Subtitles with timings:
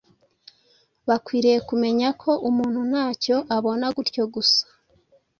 [1.07, 4.61] bakwiriye kumenya ko umuntu ntacyo abona gutyo gusa